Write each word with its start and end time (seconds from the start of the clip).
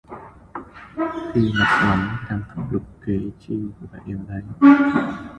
Khi 1.33 1.41
ngặt 1.57 1.83
lắm 1.83 2.17
thì 2.19 2.25
tam 2.29 2.43
thập 2.55 2.73
lục 2.73 2.81
kế 3.05 3.19
chi 3.39 3.55
cũng 3.79 3.87
phải 3.91 4.01
đem 4.07 4.25
ra 4.25 4.35
hết 4.35 5.11